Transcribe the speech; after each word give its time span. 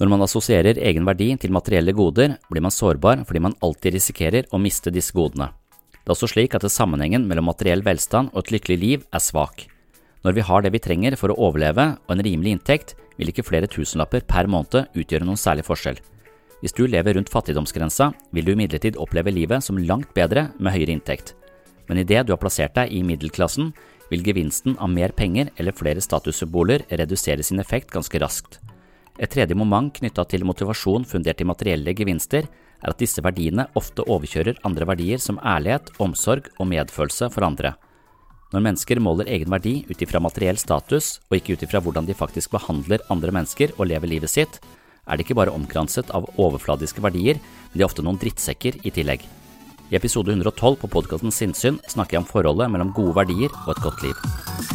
Når 0.00 0.08
man 0.08 0.22
assosierer 0.24 0.78
egen 0.80 1.04
verdi 1.04 1.26
til 1.36 1.52
materielle 1.52 1.92
goder, 1.92 2.38
blir 2.48 2.64
man 2.64 2.72
sårbar 2.72 3.20
fordi 3.28 3.42
man 3.44 3.56
alltid 3.60 3.98
risikerer 3.98 4.46
å 4.48 4.60
miste 4.60 4.88
disse 4.94 5.12
godene. 5.12 5.50
Det 5.92 6.08
er 6.08 6.14
også 6.14 6.30
slik 6.32 6.56
at 6.56 6.64
sammenhengen 6.72 7.26
mellom 7.28 7.50
materiell 7.50 7.84
velstand 7.84 8.32
og 8.32 8.46
et 8.46 8.54
lykkelig 8.54 8.78
liv 8.80 9.04
er 9.12 9.20
svak. 9.20 9.66
Når 10.24 10.36
vi 10.36 10.44
har 10.48 10.64
det 10.64 10.72
vi 10.72 10.80
trenger 10.80 11.16
for 11.20 11.32
å 11.32 11.36
overleve 11.48 11.84
og 12.06 12.14
en 12.14 12.24
rimelig 12.24 12.56
inntekt, 12.56 12.94
vil 13.20 13.28
ikke 13.28 13.44
flere 13.44 13.68
tusenlapper 13.68 14.24
per 14.24 14.48
måned 14.48 14.88
utgjøre 14.96 15.28
noen 15.28 15.40
særlig 15.40 15.66
forskjell. 15.68 16.00
Hvis 16.64 16.76
du 16.76 16.86
lever 16.88 17.16
rundt 17.16 17.32
fattigdomsgrensa, 17.32 18.10
vil 18.32 18.48
du 18.48 18.54
imidlertid 18.54 18.96
oppleve 19.00 19.32
livet 19.32 19.64
som 19.64 19.80
langt 19.80 20.12
bedre 20.16 20.48
med 20.56 20.76
høyere 20.76 20.96
inntekt. 20.96 21.34
Men 21.88 22.00
idet 22.00 22.24
du 22.24 22.32
har 22.32 22.40
plassert 22.40 22.76
deg 22.76 22.92
i 22.92 23.04
middelklassen, 23.04 23.72
vil 24.08 24.24
gevinsten 24.24 24.80
av 24.80 24.88
mer 24.92 25.12
penger 25.12 25.52
eller 25.60 25.76
flere 25.76 26.00
statussymboler 26.00 26.88
redusere 26.88 27.44
sin 27.44 27.60
effekt 27.60 27.92
ganske 27.92 28.20
raskt. 28.20 28.60
Et 29.20 29.28
tredje 29.28 29.56
moment 29.56 29.92
knytta 29.92 30.24
til 30.24 30.46
motivasjon 30.48 31.04
fundert 31.04 31.42
i 31.42 31.46
materielle 31.48 31.92
gevinster 31.96 32.46
er 32.80 32.92
at 32.94 33.00
disse 33.02 33.20
verdiene 33.20 33.66
ofte 33.76 34.06
overkjører 34.08 34.62
andre 34.64 34.88
verdier 34.88 35.20
som 35.20 35.40
ærlighet, 35.44 35.92
omsorg 36.00 36.48
og 36.56 36.70
medfølelse 36.70 37.28
for 37.34 37.44
andre. 37.44 37.74
Når 38.50 38.64
mennesker 38.64 38.98
måler 38.98 39.28
egen 39.30 39.52
verdi 39.52 39.74
ut 39.90 40.00
ifra 40.02 40.22
materiell 40.24 40.58
status, 40.58 41.18
og 41.28 41.36
ikke 41.36 41.54
ut 41.54 41.66
ifra 41.66 41.82
hvordan 41.84 42.08
de 42.08 42.16
faktisk 42.16 42.50
behandler 42.56 43.04
andre 43.12 43.34
mennesker 43.36 43.76
og 43.76 43.92
lever 43.92 44.10
livet 44.10 44.32
sitt, 44.32 44.58
er 45.06 45.16
de 45.16 45.26
ikke 45.26 45.36
bare 45.36 45.52
omkranset 45.52 46.10
av 46.16 46.26
overfladiske 46.40 47.04
verdier, 47.04 47.38
men 47.70 47.76
de 47.76 47.84
er 47.84 47.90
ofte 47.90 48.02
noen 48.06 48.18
drittsekker 48.20 48.80
i 48.82 48.94
tillegg. 48.94 49.22
I 49.90 49.98
episode 49.98 50.32
112 50.32 50.80
på 50.80 50.90
podkasten 50.96 51.34
Sinnsyn 51.34 51.80
snakker 51.90 52.16
jeg 52.16 52.24
om 52.24 52.30
forholdet 52.30 52.72
mellom 52.72 52.94
gode 52.96 53.18
verdier 53.20 53.52
og 53.66 53.74
et 53.74 53.84
godt 53.84 54.06
liv. 54.06 54.69